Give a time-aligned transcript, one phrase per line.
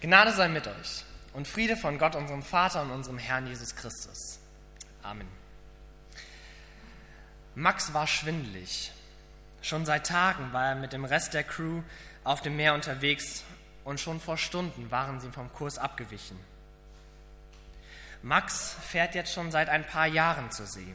[0.00, 4.38] Gnade sei mit euch und Friede von Gott, unserem Vater und unserem Herrn Jesus Christus.
[5.02, 5.28] Amen.
[7.54, 8.92] Max war schwindelig.
[9.62, 11.82] Schon seit Tagen war er mit dem Rest der Crew
[12.24, 13.42] auf dem Meer unterwegs
[13.84, 16.38] und schon vor Stunden waren sie vom Kurs abgewichen.
[18.22, 20.94] Max fährt jetzt schon seit ein paar Jahren zur See.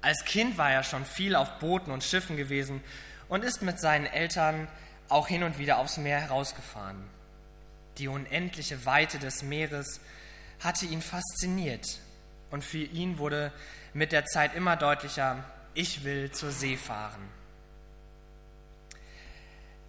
[0.00, 2.82] Als Kind war er schon viel auf Booten und Schiffen gewesen
[3.28, 4.68] und ist mit seinen Eltern
[5.08, 7.15] auch hin und wieder aufs Meer herausgefahren.
[7.98, 10.00] Die unendliche Weite des Meeres
[10.60, 11.98] hatte ihn fasziniert
[12.50, 13.52] und für ihn wurde
[13.94, 17.28] mit der Zeit immer deutlicher, ich will zur See fahren.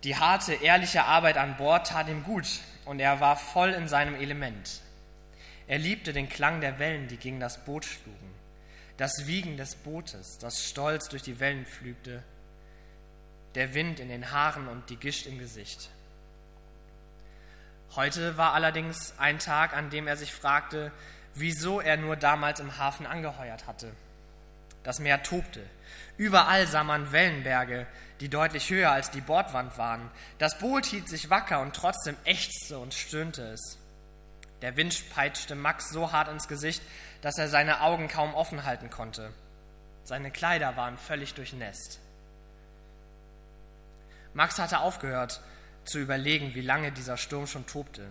[0.03, 2.47] Die harte, ehrliche Arbeit an Bord tat ihm gut
[2.85, 4.81] und er war voll in seinem Element.
[5.67, 8.33] Er liebte den Klang der Wellen, die gegen das Boot schlugen,
[8.95, 12.23] das Wiegen des Bootes, das stolz durch die Wellen pflügte,
[13.55, 15.89] der Wind in den Haaren und die Gischt im Gesicht.
[17.95, 20.91] Heute war allerdings ein Tag, an dem er sich fragte,
[21.33, 23.91] wieso er nur damals im Hafen angeheuert hatte.
[24.83, 25.63] Das Meer tobte.
[26.17, 27.87] Überall sah man Wellenberge,
[28.19, 30.09] die deutlich höher als die Bordwand waren.
[30.37, 33.77] Das Boot hielt sich wacker und trotzdem ächzte und stöhnte es.
[34.61, 36.81] Der Wind peitschte Max so hart ins Gesicht,
[37.21, 39.31] dass er seine Augen kaum offen halten konnte.
[40.03, 41.99] Seine Kleider waren völlig durchnässt.
[44.33, 45.41] Max hatte aufgehört
[45.87, 48.07] zu überlegen, wie lange dieser Sturm schon tobte.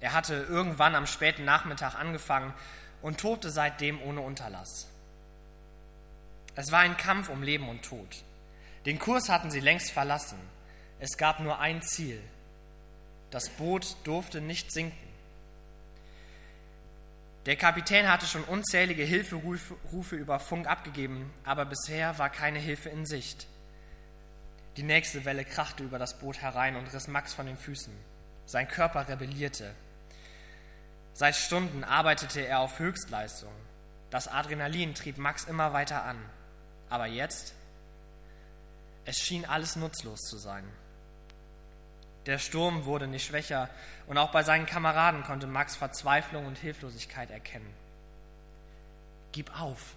[0.00, 2.54] Er hatte irgendwann am späten Nachmittag angefangen
[3.02, 4.88] und tobte seitdem ohne Unterlass.
[6.54, 8.24] Es war ein Kampf um Leben und Tod.
[8.86, 10.38] Den Kurs hatten sie längst verlassen.
[10.98, 12.20] Es gab nur ein Ziel.
[13.30, 15.08] Das Boot durfte nicht sinken.
[17.46, 23.06] Der Kapitän hatte schon unzählige Hilferufe über Funk abgegeben, aber bisher war keine Hilfe in
[23.06, 23.46] Sicht.
[24.76, 27.92] Die nächste Welle krachte über das Boot herein und riss Max von den Füßen.
[28.46, 29.74] Sein Körper rebellierte.
[31.12, 33.52] Seit Stunden arbeitete er auf Höchstleistung.
[34.10, 36.18] Das Adrenalin trieb Max immer weiter an.
[36.88, 37.54] Aber jetzt?
[39.04, 40.64] Es schien alles nutzlos zu sein.
[42.26, 43.70] Der Sturm wurde nicht schwächer
[44.06, 47.72] und auch bei seinen Kameraden konnte Max Verzweiflung und Hilflosigkeit erkennen.
[49.32, 49.94] Gib auf,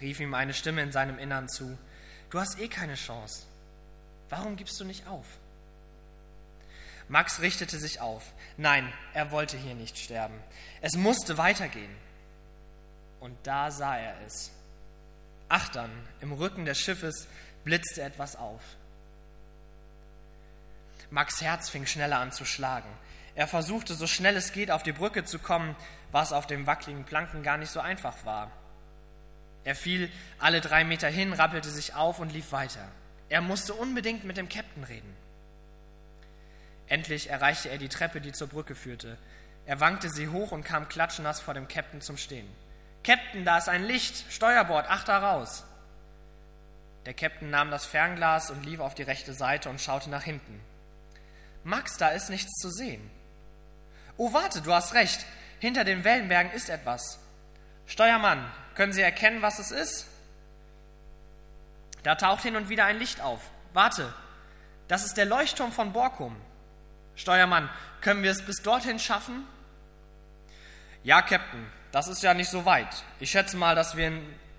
[0.00, 1.78] rief ihm eine Stimme in seinem Innern zu.
[2.30, 3.46] Du hast eh keine Chance.
[4.28, 5.26] Warum gibst du nicht auf?
[7.08, 8.32] Max richtete sich auf.
[8.56, 10.38] Nein, er wollte hier nicht sterben.
[10.80, 11.94] Es musste weitergehen.
[13.20, 14.50] Und da sah er es.
[15.48, 17.28] Achtern, im Rücken des Schiffes
[17.64, 18.62] blitzte etwas auf.
[21.10, 22.88] Max Herz fing schneller an zu schlagen.
[23.36, 25.76] Er versuchte, so schnell es geht, auf die Brücke zu kommen,
[26.10, 28.50] was auf dem wackeligen Planken gar nicht so einfach war.
[29.62, 32.88] Er fiel alle drei Meter hin, rappelte sich auf und lief weiter.
[33.28, 35.16] Er musste unbedingt mit dem Käpt'n reden.
[36.88, 39.18] Endlich erreichte er die Treppe, die zur Brücke führte.
[39.66, 42.48] Er wankte sie hoch und kam klatschnass vor dem Käpt'n zum Stehen.
[43.04, 45.64] Käpt'n, da ist ein Licht, Steuerbord, achter raus.
[47.04, 50.60] Der Käpt'n nahm das Fernglas und lief auf die rechte Seite und schaute nach hinten.
[51.64, 53.10] Max, da ist nichts zu sehen.
[54.16, 55.26] Oh, warte, du hast recht.
[55.58, 57.18] Hinter den Wellenbergen ist etwas.
[57.86, 58.44] Steuermann,
[58.74, 60.06] können Sie erkennen, was es ist?
[62.06, 63.40] Da taucht hin und wieder ein Licht auf.
[63.72, 64.14] Warte,
[64.86, 66.36] das ist der Leuchtturm von Borkum.
[67.16, 67.68] Steuermann,
[68.00, 69.44] können wir es bis dorthin schaffen?
[71.02, 73.02] Ja, Captain, das ist ja nicht so weit.
[73.18, 74.12] Ich schätze mal, dass wir,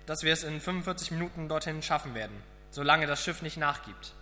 [0.04, 2.36] dass wir es in 45 Minuten dorthin schaffen werden,
[2.70, 4.12] solange das Schiff nicht nachgibt.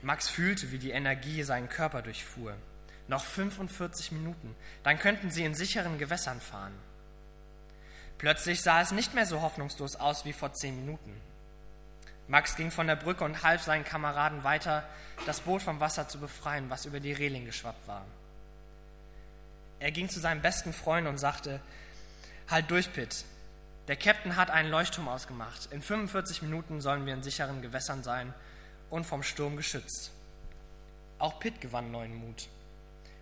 [0.00, 2.54] Max fühlte, wie die Energie seinen Körper durchfuhr.
[3.06, 6.72] Noch 45 Minuten, dann könnten sie in sicheren Gewässern fahren.
[8.16, 11.20] Plötzlich sah es nicht mehr so hoffnungslos aus wie vor zehn Minuten.
[12.30, 14.84] Max ging von der Brücke und half seinen Kameraden weiter,
[15.26, 18.06] das Boot vom Wasser zu befreien, was über die Reling geschwappt war.
[19.80, 21.60] Er ging zu seinem besten Freund und sagte,
[22.48, 23.24] Halt durch, Pitt.
[23.88, 25.72] Der Captain hat einen Leuchtturm ausgemacht.
[25.72, 28.32] In 45 Minuten sollen wir in sicheren Gewässern sein
[28.90, 30.12] und vom Sturm geschützt.
[31.18, 32.48] Auch Pitt gewann neuen Mut.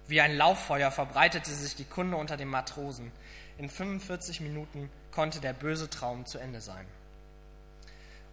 [0.07, 3.11] Wie ein Lauffeuer verbreitete sich die Kunde unter den Matrosen.
[3.57, 6.87] In 45 Minuten konnte der böse Traum zu Ende sein.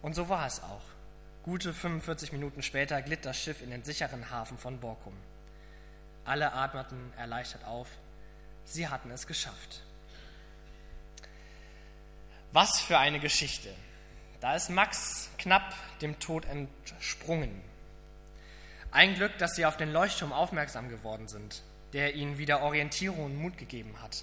[0.06, 0.84] Und so war es auch.
[1.42, 5.12] Gute 45 Minuten später glitt das Schiff in den sicheren Hafen von Borkum.
[6.24, 7.88] Alle atmeten erleichtert auf.
[8.64, 9.82] Sie hatten es geschafft.
[12.52, 13.68] Was für eine Geschichte.
[14.40, 17.60] Da ist Max knapp dem Tod entsprungen.
[18.92, 21.64] Ein Glück, dass sie auf den Leuchtturm aufmerksam geworden sind,
[21.94, 24.22] der ihnen wieder Orientierung und Mut gegeben hat.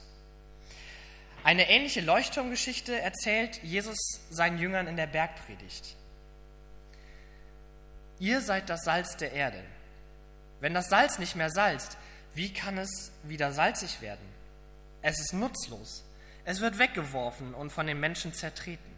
[1.43, 3.97] Eine ähnliche Leuchtturmgeschichte erzählt Jesus
[4.29, 5.97] seinen Jüngern in der Bergpredigt.
[8.19, 9.61] Ihr seid das Salz der Erde.
[10.61, 11.97] Wenn das Salz nicht mehr salzt,
[12.33, 14.25] wie kann es wieder salzig werden?
[15.01, 16.05] Es ist nutzlos.
[16.45, 18.91] Es wird weggeworfen und von den Menschen zertreten.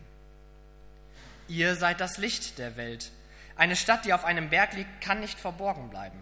[1.47, 3.11] Ihr seid das Licht der Welt.
[3.55, 6.21] Eine Stadt, die auf einem Berg liegt, kann nicht verborgen bleiben.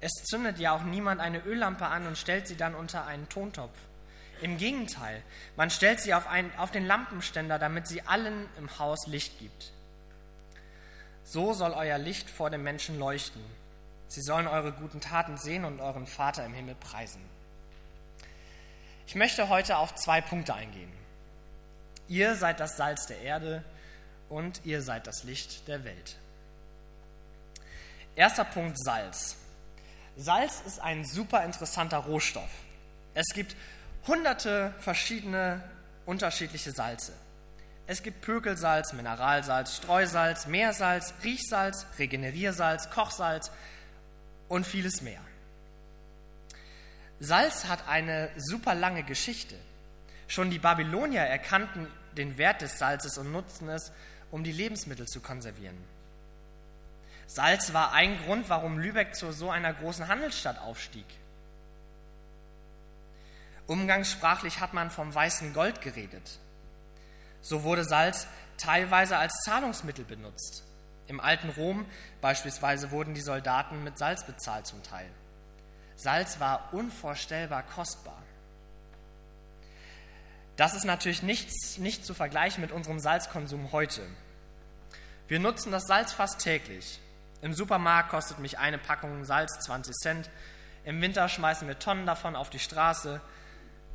[0.00, 3.76] Es zündet ja auch niemand eine Öllampe an und stellt sie dann unter einen Tontopf.
[4.40, 5.22] Im Gegenteil,
[5.56, 9.72] man stellt sie auf, ein, auf den Lampenständer, damit sie allen im Haus Licht gibt.
[11.24, 13.42] So soll euer Licht vor den Menschen leuchten.
[14.08, 17.20] Sie sollen eure guten Taten sehen und euren Vater im Himmel preisen.
[19.06, 20.92] Ich möchte heute auf zwei Punkte eingehen.
[22.08, 23.64] Ihr seid das Salz der Erde
[24.28, 26.16] und ihr seid das Licht der Welt.
[28.16, 29.36] Erster Punkt Salz.
[30.16, 32.50] Salz ist ein super interessanter Rohstoff.
[33.14, 33.54] Es gibt
[34.06, 35.62] hunderte verschiedene
[36.06, 37.12] unterschiedliche Salze.
[37.86, 43.50] Es gibt Pökelsalz, Mineralsalz, Streusalz, Meersalz, Riechsalz, Regeneriersalz, Kochsalz
[44.48, 45.20] und vieles mehr.
[47.20, 49.56] Salz hat eine super lange Geschichte.
[50.28, 53.92] Schon die Babylonier erkannten den Wert des Salzes und nutzten es,
[54.30, 55.76] um die Lebensmittel zu konservieren.
[57.26, 61.06] Salz war ein Grund, warum Lübeck zu so einer großen Handelsstadt aufstieg.
[63.68, 66.40] Umgangssprachlich hat man vom weißen Gold geredet.
[67.42, 68.26] So wurde Salz
[68.56, 70.64] teilweise als Zahlungsmittel benutzt.
[71.06, 71.84] Im alten Rom
[72.20, 75.08] beispielsweise wurden die Soldaten mit Salz bezahlt zum Teil.
[75.96, 78.22] Salz war unvorstellbar kostbar.
[80.56, 84.02] Das ist natürlich nichts, nicht zu vergleichen mit unserem Salzkonsum heute.
[85.28, 87.00] Wir nutzen das Salz fast täglich.
[87.42, 90.30] Im Supermarkt kostet mich eine Packung Salz 20 Cent.
[90.84, 93.20] Im Winter schmeißen wir Tonnen davon auf die Straße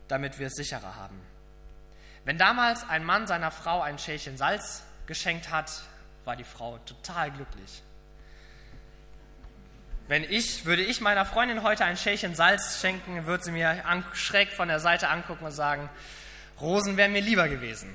[0.07, 1.19] damit wir es sicherer haben.
[2.25, 5.71] Wenn damals ein Mann seiner Frau ein Schälchen Salz geschenkt hat,
[6.25, 7.83] war die Frau total glücklich.
[10.07, 13.83] Wenn ich, würde ich meiner Freundin heute ein Schälchen Salz schenken, würde sie mir
[14.13, 15.89] schräg von der Seite angucken und sagen,
[16.59, 17.94] Rosen wären mir lieber gewesen.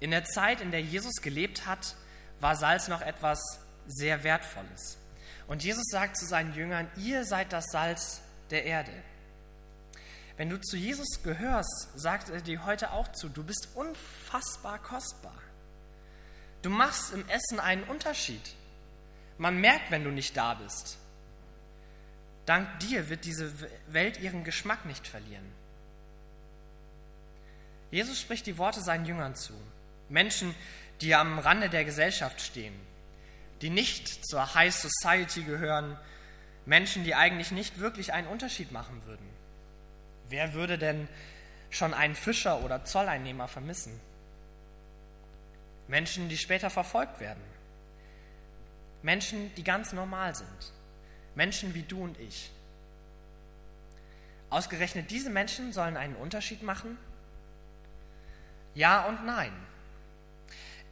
[0.00, 1.94] In der Zeit, in der Jesus gelebt hat,
[2.40, 3.40] war Salz noch etwas
[3.86, 4.99] sehr Wertvolles.
[5.50, 8.20] Und Jesus sagt zu seinen Jüngern, ihr seid das Salz
[8.50, 8.92] der Erde.
[10.36, 15.42] Wenn du zu Jesus gehörst, sagt er dir heute auch zu, du bist unfassbar kostbar.
[16.62, 18.54] Du machst im Essen einen Unterschied.
[19.38, 20.98] Man merkt, wenn du nicht da bist.
[22.46, 23.52] Dank dir wird diese
[23.88, 25.50] Welt ihren Geschmack nicht verlieren.
[27.90, 29.54] Jesus spricht die Worte seinen Jüngern zu.
[30.08, 30.54] Menschen,
[31.00, 32.78] die am Rande der Gesellschaft stehen,
[33.62, 35.96] die nicht zur High Society gehören,
[36.66, 39.26] Menschen, die eigentlich nicht wirklich einen Unterschied machen würden.
[40.28, 41.08] Wer würde denn
[41.70, 43.98] schon einen Fischer oder Zolleinnehmer vermissen?
[45.88, 47.42] Menschen, die später verfolgt werden.
[49.02, 50.72] Menschen, die ganz normal sind.
[51.34, 52.50] Menschen wie du und ich.
[54.50, 56.98] Ausgerechnet diese Menschen sollen einen Unterschied machen?
[58.74, 59.52] Ja und nein.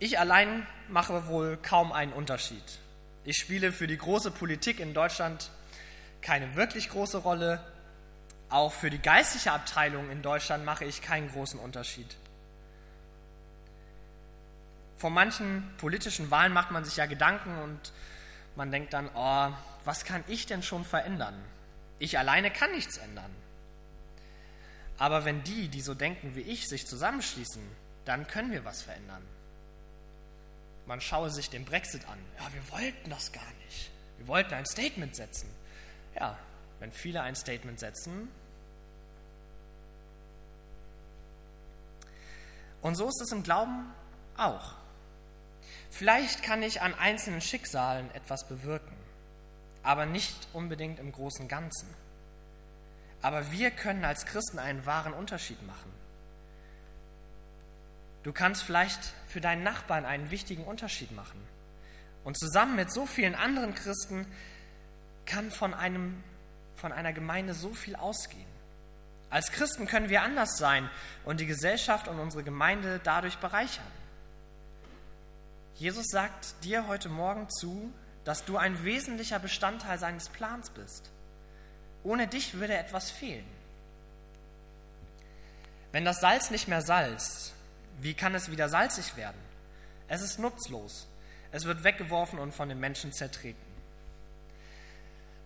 [0.00, 2.62] Ich allein mache wohl kaum einen Unterschied.
[3.24, 5.50] Ich spiele für die große Politik in Deutschland
[6.22, 7.60] keine wirklich große Rolle.
[8.48, 12.16] Auch für die geistliche Abteilung in Deutschland mache ich keinen großen Unterschied.
[14.99, 17.92] Vor manchen politischen Wahlen macht man sich ja Gedanken und
[18.54, 19.52] man denkt dann, oh,
[19.84, 21.34] was kann ich denn schon verändern?
[21.99, 23.30] Ich alleine kann nichts ändern.
[24.96, 27.62] Aber wenn die, die so denken wie ich, sich zusammenschließen,
[28.04, 29.23] dann können wir was verändern
[30.88, 32.18] man schaue sich den Brexit an.
[32.38, 33.90] Ja, wir wollten das gar nicht.
[34.16, 35.49] Wir wollten ein Statement setzen.
[36.16, 36.37] Ja,
[36.80, 38.28] wenn viele ein Statement setzen.
[42.80, 43.92] Und so ist es im Glauben
[44.38, 44.73] auch.
[45.90, 48.97] Vielleicht kann ich an einzelnen Schicksalen etwas bewirken,
[49.83, 51.88] aber nicht unbedingt im großen Ganzen.
[53.21, 55.92] Aber wir können als Christen einen wahren Unterschied machen.
[58.22, 61.40] Du kannst vielleicht für deinen Nachbarn einen wichtigen Unterschied machen.
[62.25, 64.26] Und zusammen mit so vielen anderen Christen
[65.25, 66.22] kann von, einem,
[66.76, 68.46] von einer Gemeinde so viel ausgehen.
[69.30, 70.90] Als Christen können wir anders sein
[71.25, 73.87] und die Gesellschaft und unsere Gemeinde dadurch bereichern.
[75.75, 77.92] Jesus sagt dir heute Morgen zu,
[78.25, 81.10] dass du ein wesentlicher Bestandteil seines Plans bist.
[82.02, 83.46] Ohne dich würde etwas fehlen.
[85.92, 87.54] Wenn das Salz nicht mehr salzt,
[88.00, 89.40] wie kann es wieder salzig werden?
[90.09, 91.07] Es ist nutzlos.
[91.50, 93.69] Es wird weggeworfen und von den Menschen zertreten.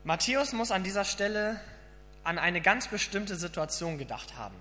[0.04, 1.60] Matthäus muss an dieser Stelle
[2.24, 4.56] an eine ganz bestimmte Situation gedacht haben.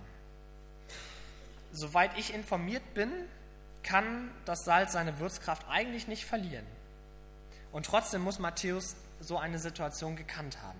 [1.72, 3.12] Soweit ich informiert bin,
[3.84, 6.66] kann das Salz seine Würzkraft eigentlich nicht verlieren.
[7.72, 10.80] Und trotzdem muss Matthäus so eine Situation gekannt haben.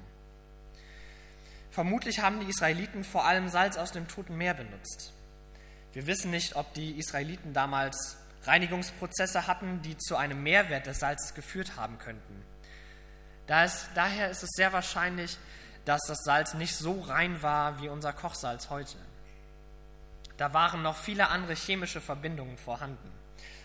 [1.72, 5.14] Vermutlich haben die Israeliten vor allem Salz aus dem Toten Meer benutzt.
[5.94, 11.34] Wir wissen nicht, ob die Israeliten damals Reinigungsprozesse hatten, die zu einem Mehrwert des Salzes
[11.34, 12.44] geführt haben könnten.
[13.48, 15.38] daher ist es sehr wahrscheinlich,
[15.86, 18.98] dass das Salz nicht so rein war wie unser Kochsalz heute.
[20.38, 23.12] Da waren noch viele andere chemische Verbindungen vorhanden.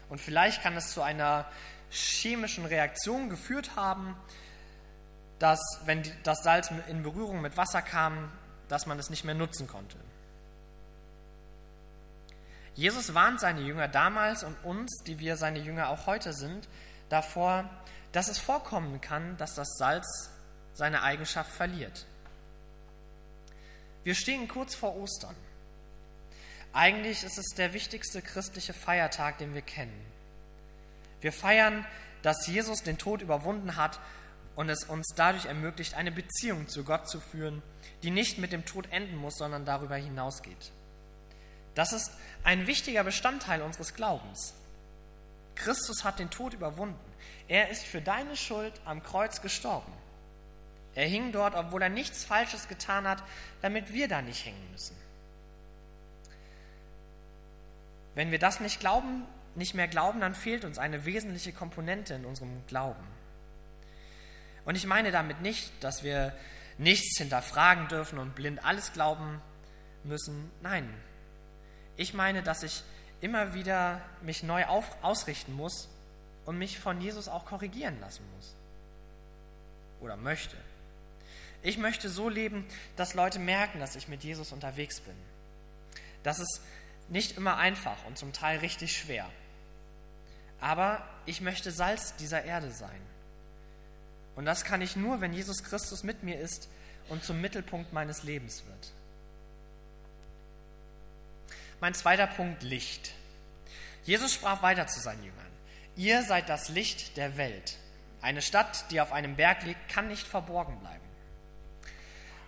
[0.09, 1.47] Und vielleicht kann es zu einer
[1.91, 4.17] chemischen Reaktion geführt haben,
[5.39, 8.31] dass, wenn das Salz in Berührung mit Wasser kam,
[8.69, 9.97] dass man es nicht mehr nutzen konnte.
[12.77, 16.69] Jesus warnt seine Jünger damals und uns, die wir seine Jünger auch heute sind,
[17.09, 17.69] davor,
[18.13, 20.31] dass es vorkommen kann, dass das Salz
[20.75, 22.07] seine Eigenschaft verliert.
[24.05, 25.35] Wir stehen kurz vor Ostern.
[26.75, 29.99] Eigentlich ist es der wichtigste christliche Feiertag, den wir kennen.
[31.23, 31.87] Wir feiern,
[32.21, 33.99] dass Jesus den Tod überwunden hat
[34.55, 37.63] und es uns dadurch ermöglicht, eine Beziehung zu Gott zu führen,
[38.03, 40.73] die nicht mit dem Tod enden muss, sondern darüber hinausgeht.
[41.77, 42.11] Das ist
[42.43, 44.55] ein wichtiger Bestandteil unseres Glaubens.
[45.55, 46.99] Christus hat den Tod überwunden.
[47.49, 49.93] Er ist für deine Schuld am Kreuz gestorben.
[50.95, 53.23] Er hing dort, obwohl er nichts Falsches getan hat,
[53.61, 54.97] damit wir da nicht hängen müssen.
[58.15, 62.25] Wenn wir das nicht glauben, nicht mehr glauben, dann fehlt uns eine wesentliche Komponente in
[62.25, 63.07] unserem Glauben.
[64.65, 66.35] Und ich meine damit nicht, dass wir
[66.79, 69.43] nichts hinterfragen dürfen und blind alles glauben
[70.05, 70.51] müssen.
[70.63, 70.89] Nein.
[71.97, 72.83] Ich meine, dass ich
[73.21, 75.89] immer wieder mich neu auf, ausrichten muss
[76.45, 78.55] und mich von Jesus auch korrigieren lassen muss.
[80.01, 80.57] Oder möchte.
[81.63, 85.17] Ich möchte so leben, dass Leute merken, dass ich mit Jesus unterwegs bin.
[86.23, 86.61] Das ist
[87.09, 89.29] nicht immer einfach und zum Teil richtig schwer.
[90.61, 93.01] Aber ich möchte Salz dieser Erde sein.
[94.37, 96.69] Und das kann ich nur, wenn Jesus Christus mit mir ist
[97.09, 98.93] und zum Mittelpunkt meines Lebens wird.
[101.81, 103.13] Mein zweiter Punkt, Licht.
[104.05, 105.47] Jesus sprach weiter zu seinen Jüngern.
[105.95, 107.77] Ihr seid das Licht der Welt.
[108.23, 111.05] Eine Stadt, die auf einem Berg liegt, kann nicht verborgen bleiben.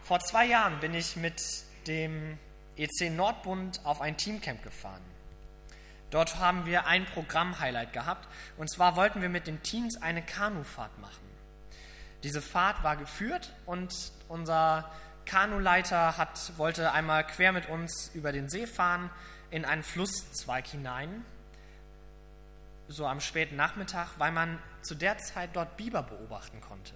[0.02, 1.42] Vor zwei Jahren bin ich mit
[1.86, 2.38] dem
[2.76, 5.02] EC Nordbund auf ein Teamcamp gefahren.
[6.10, 8.26] Dort haben wir ein Programm-Highlight gehabt.
[8.56, 11.28] Und zwar wollten wir mit den Teams eine Kanufahrt machen.
[12.22, 13.92] Diese Fahrt war geführt und
[14.28, 14.90] unser
[15.28, 19.10] Kanuleiter hat, wollte einmal quer mit uns über den See fahren
[19.50, 21.24] in einen Flusszweig hinein,
[22.88, 26.94] so am späten Nachmittag, weil man zu der Zeit dort Biber beobachten konnte.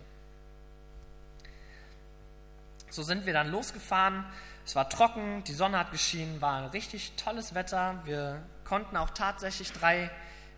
[2.88, 4.24] So sind wir dann losgefahren.
[4.64, 8.00] Es war trocken, die Sonne hat geschienen, war ein richtig tolles Wetter.
[8.04, 10.10] Wir konnten auch tatsächlich drei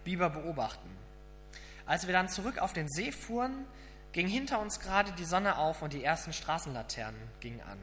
[0.04, 0.90] Biber beobachten.
[1.86, 3.66] Als wir dann zurück auf den See fuhren,
[4.14, 7.78] ging hinter uns gerade die Sonne auf und die ersten Straßenlaternen gingen an.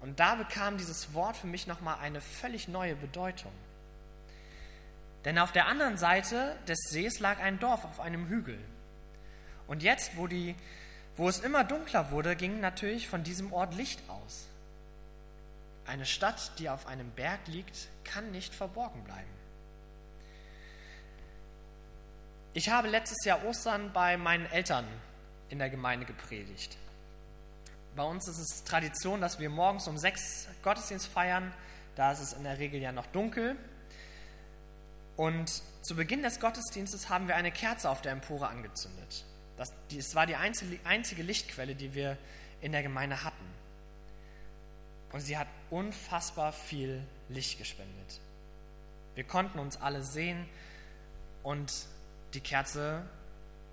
[0.00, 3.50] Und da bekam dieses Wort für mich nochmal eine völlig neue Bedeutung.
[5.24, 8.58] Denn auf der anderen Seite des Sees lag ein Dorf auf einem Hügel.
[9.66, 10.54] Und jetzt, wo die
[11.18, 14.46] wo es immer dunkler wurde, ging natürlich von diesem Ort Licht aus.
[15.84, 19.28] Eine Stadt, die auf einem Berg liegt, kann nicht verborgen bleiben.
[22.58, 24.84] Ich habe letztes Jahr Ostern bei meinen Eltern
[25.48, 26.76] in der Gemeinde gepredigt.
[27.94, 31.54] Bei uns ist es Tradition, dass wir morgens um sechs Gottesdienst feiern.
[31.94, 33.54] Da ist es in der Regel ja noch dunkel.
[35.16, 39.24] Und zu Beginn des Gottesdienstes haben wir eine Kerze auf der Empore angezündet.
[39.56, 42.18] Das, es war die einzige Lichtquelle, die wir
[42.60, 43.46] in der Gemeinde hatten.
[45.12, 48.20] Und sie hat unfassbar viel Licht gespendet.
[49.14, 50.48] Wir konnten uns alle sehen
[51.44, 51.70] und
[52.34, 53.02] die Kerze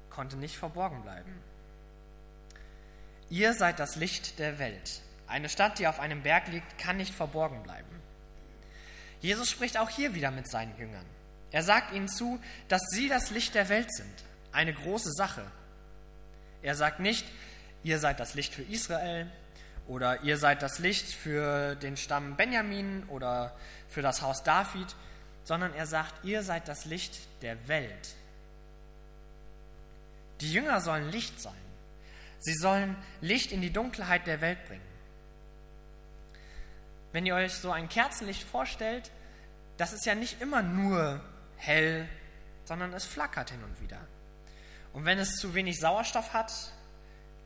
[0.10, 1.34] konnte nicht verborgen bleiben.
[3.30, 5.02] Ihr seid das Licht der Welt.
[5.28, 7.90] Eine Stadt, die auf einem Berg liegt, kann nicht verborgen bleiben.
[9.22, 11.06] Jesus spricht auch hier wieder mit seinen Jüngern.
[11.52, 14.24] Er sagt ihnen zu, dass sie das Licht der Welt sind.
[14.52, 15.46] Eine große Sache.
[16.62, 17.26] Er sagt nicht,
[17.84, 19.28] ihr seid das Licht für Israel
[19.88, 23.56] oder ihr seid das Licht für den Stamm Benjamin oder
[23.88, 24.96] für das Haus David,
[25.44, 28.16] sondern er sagt, ihr seid das Licht der Welt.
[30.42, 31.54] Die Jünger sollen Licht sein.
[32.40, 34.86] Sie sollen Licht in die Dunkelheit der Welt bringen.
[37.12, 39.10] Wenn ihr euch so ein Kerzenlicht vorstellt,
[39.78, 41.22] das ist ja nicht immer nur
[41.58, 42.08] hell,
[42.66, 44.00] sondern es flackert hin und wieder.
[44.94, 46.52] Und wenn es zu wenig Sauerstoff hat,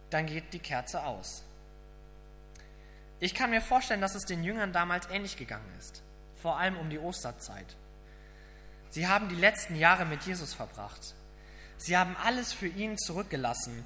[0.09, 1.43] dann geht die Kerze aus.
[3.19, 6.01] Ich kann mir vorstellen, dass es den Jüngern damals ähnlich gegangen ist,
[6.41, 7.75] vor allem um die Osterzeit.
[8.91, 11.13] Sie haben die letzten Jahre mit Jesus verbracht.
[11.79, 13.85] Sie haben alles für ihn zurückgelassen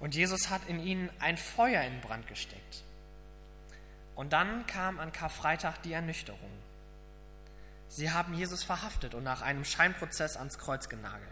[0.00, 2.82] und Jesus hat in ihnen ein Feuer in Brand gesteckt.
[4.16, 6.50] Und dann kam an Karfreitag die Ernüchterung.
[7.88, 11.28] Sie haben Jesus verhaftet und nach einem Scheinprozess ans Kreuz genagelt.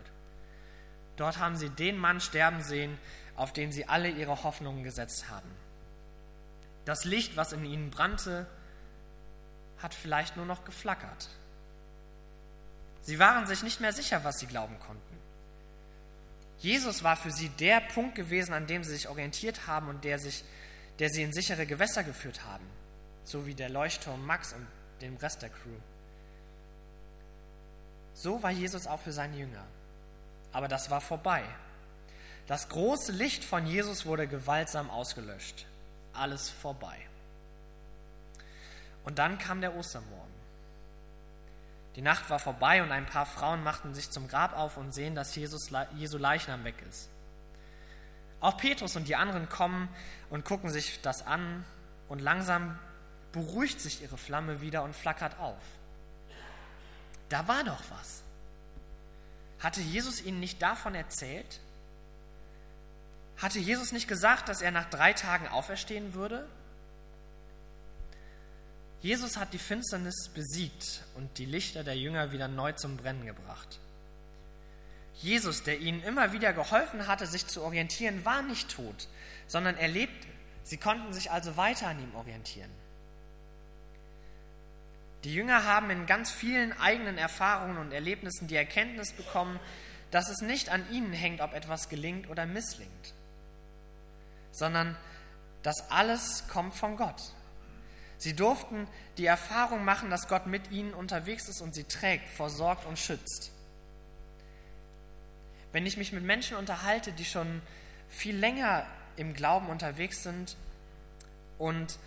[1.16, 2.98] Dort haben sie den Mann sterben sehen,
[3.34, 5.50] auf den sie alle ihre Hoffnungen gesetzt haben.
[6.84, 8.46] Das Licht, was in ihnen brannte,
[9.82, 11.28] hat vielleicht nur noch geflackert.
[13.02, 15.27] Sie waren sich nicht mehr sicher, was sie glauben konnten.
[16.58, 20.18] Jesus war für sie der Punkt gewesen, an dem sie sich orientiert haben und der,
[20.18, 20.44] sich,
[20.98, 22.66] der sie in sichere Gewässer geführt haben,
[23.24, 24.66] so wie der Leuchtturm Max und
[25.00, 25.78] dem Rest der Crew.
[28.14, 29.64] So war Jesus auch für seine Jünger.
[30.52, 31.44] Aber das war vorbei.
[32.48, 35.66] Das große Licht von Jesus wurde gewaltsam ausgelöscht.
[36.14, 36.96] Alles vorbei.
[39.04, 40.27] Und dann kam der Ostermorgen.
[41.98, 45.16] Die Nacht war vorbei und ein paar Frauen machten sich zum Grab auf und sehen,
[45.16, 47.08] dass Jesus, Jesu Leichnam weg ist.
[48.38, 49.88] Auch Petrus und die anderen kommen
[50.30, 51.64] und gucken sich das an
[52.08, 52.78] und langsam
[53.32, 55.60] beruhigt sich ihre Flamme wieder und flackert auf.
[57.30, 58.22] Da war doch was.
[59.58, 61.58] Hatte Jesus ihnen nicht davon erzählt?
[63.38, 66.48] Hatte Jesus nicht gesagt, dass er nach drei Tagen auferstehen würde?
[69.00, 73.78] Jesus hat die Finsternis besiegt und die Lichter der Jünger wieder neu zum Brennen gebracht.
[75.20, 79.08] Jesus, der ihnen immer wieder geholfen hatte, sich zu orientieren, war nicht tot,
[79.46, 80.28] sondern er lebte.
[80.64, 82.70] Sie konnten sich also weiter an ihm orientieren.
[85.24, 89.58] Die Jünger haben in ganz vielen eigenen Erfahrungen und Erlebnissen die Erkenntnis bekommen,
[90.10, 93.14] dass es nicht an ihnen hängt, ob etwas gelingt oder misslingt,
[94.52, 94.96] sondern
[95.62, 97.20] dass alles kommt von Gott.
[98.18, 102.84] Sie durften die Erfahrung machen, dass Gott mit ihnen unterwegs ist und sie trägt, versorgt
[102.84, 103.52] und schützt.
[105.70, 107.62] Wenn ich mich mit Menschen unterhalte, die schon
[108.08, 108.84] viel länger
[109.16, 110.56] im Glauben unterwegs sind
[111.58, 111.98] und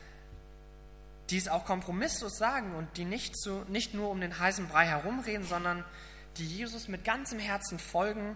[1.30, 4.88] die es auch kompromisslos sagen und die nicht, zu, nicht nur um den heißen Brei
[4.88, 5.86] herumreden, sondern
[6.38, 8.36] die Jesus mit ganzem Herzen folgen,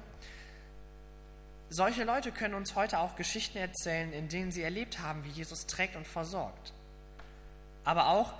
[1.70, 5.66] solche Leute können uns heute auch Geschichten erzählen, in denen sie erlebt haben, wie Jesus
[5.66, 6.72] trägt und versorgt
[7.86, 8.34] aber auch,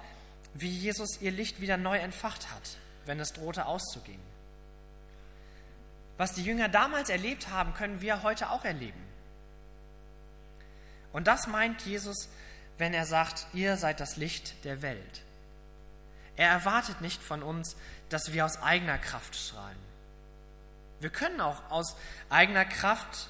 [0.54, 4.22] wie Jesus ihr Licht wieder neu entfacht hat, wenn es drohte auszugehen.
[6.18, 9.02] Was die Jünger damals erlebt haben, können wir heute auch erleben.
[11.14, 12.30] Und das meint Jesus,
[12.78, 15.22] wenn er sagt, ihr seid das Licht der Welt.
[16.38, 17.76] Er erwartet nicht von uns,
[18.10, 19.78] dass wir aus eigener Kraft strahlen.
[21.00, 21.96] Wir können auch aus
[22.30, 23.30] eigener Kraft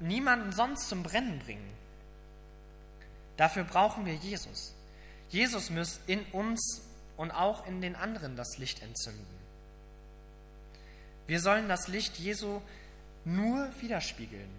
[0.00, 1.70] niemanden sonst zum Brennen bringen.
[3.36, 4.74] Dafür brauchen wir Jesus.
[5.30, 6.82] Jesus muss in uns
[7.16, 9.26] und auch in den anderen das Licht entzünden.
[11.26, 12.60] Wir sollen das Licht Jesu
[13.24, 14.50] nur widerspiegeln.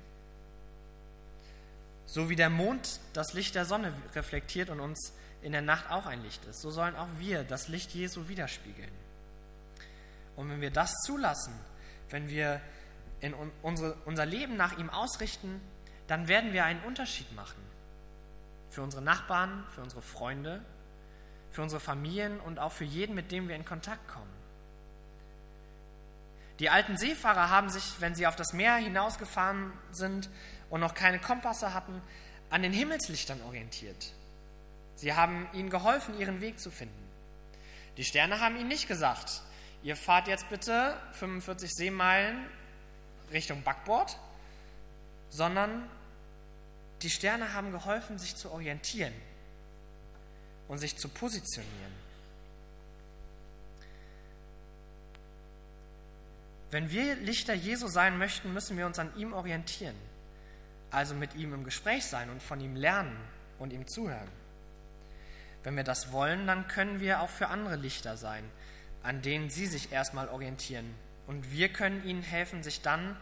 [2.05, 6.05] So wie der Mond das Licht der Sonne reflektiert und uns in der Nacht auch
[6.05, 8.91] ein Licht ist, so sollen auch wir das Licht Jesu widerspiegeln.
[10.37, 11.53] Und wenn wir das zulassen,
[12.09, 12.61] wenn wir
[13.19, 15.59] in unsere, unser Leben nach ihm ausrichten,
[16.07, 17.70] dann werden wir einen Unterschied machen
[18.71, 20.63] für unsere Nachbarn, für unsere Freunde,
[21.51, 24.31] für unsere Familien und auch für jeden, mit dem wir in Kontakt kommen.
[26.59, 30.29] Die alten Seefahrer haben sich, wenn sie auf das Meer hinausgefahren sind
[30.69, 32.01] und noch keine Kompasse hatten,
[32.49, 34.13] an den Himmelslichtern orientiert.
[34.95, 36.93] Sie haben ihnen geholfen, ihren Weg zu finden.
[37.97, 39.41] Die Sterne haben ihnen nicht gesagt,
[39.83, 42.45] ihr fahrt jetzt bitte 45 Seemeilen
[43.31, 44.17] Richtung Backbord,
[45.29, 45.89] sondern
[47.03, 49.13] die Sterne haben geholfen, sich zu orientieren
[50.67, 51.91] und sich zu positionieren.
[56.71, 59.95] Wenn wir Lichter Jesu sein möchten, müssen wir uns an ihm orientieren,
[60.89, 63.17] also mit ihm im Gespräch sein und von ihm lernen
[63.59, 64.29] und ihm zuhören.
[65.63, 68.43] Wenn wir das wollen, dann können wir auch für andere Lichter sein,
[69.03, 70.95] an denen sie sich erstmal orientieren.
[71.27, 73.17] Und wir können ihnen helfen, sich dann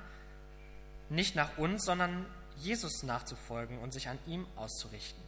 [1.09, 2.25] nicht nach uns, sondern
[2.59, 5.23] Jesus nachzufolgen und sich an ihm auszurichten.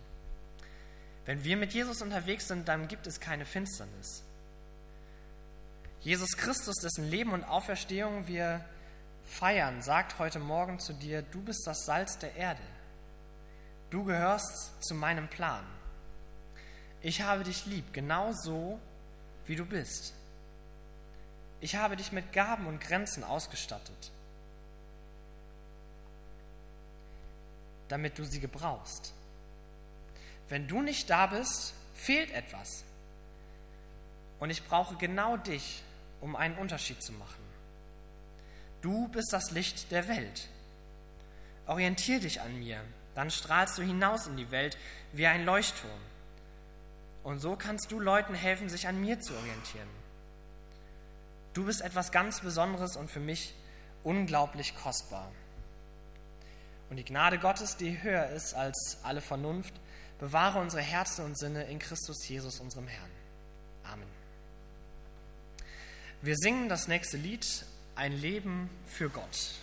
[1.25, 4.23] Wenn wir mit Jesus unterwegs sind, dann gibt es keine Finsternis.
[6.01, 8.65] Jesus Christus, dessen Leben und Auferstehung wir
[9.23, 12.61] feiern, sagt heute Morgen zu dir, du bist das Salz der Erde.
[13.91, 15.63] Du gehörst zu meinem Plan.
[17.01, 18.79] Ich habe dich lieb, genau so,
[19.45, 20.13] wie du bist.
[21.59, 24.11] Ich habe dich mit Gaben und Grenzen ausgestattet.
[27.91, 29.13] Damit du sie gebrauchst.
[30.49, 32.83] Wenn du nicht da bist, fehlt etwas.
[34.39, 35.83] Und ich brauche genau dich,
[36.21, 37.43] um einen Unterschied zu machen.
[38.81, 40.47] Du bist das Licht der Welt.
[41.67, 42.81] Orientier dich an mir,
[43.13, 44.77] dann strahlst du hinaus in die Welt
[45.13, 45.91] wie ein Leuchtturm.
[47.23, 49.87] Und so kannst du Leuten helfen, sich an mir zu orientieren.
[51.53, 53.53] Du bist etwas ganz Besonderes und für mich
[54.03, 55.31] unglaublich kostbar.
[56.91, 59.73] Und die Gnade Gottes, die höher ist als alle Vernunft,
[60.19, 63.09] bewahre unsere Herzen und Sinne in Christus Jesus, unserem Herrn.
[63.85, 64.09] Amen.
[66.21, 69.60] Wir singen das nächste Lied, Ein Leben für Gott.